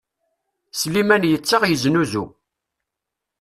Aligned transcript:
Sliman 0.79 1.23
yettaɣ 1.27 1.63
yeznuzu. 1.65 2.25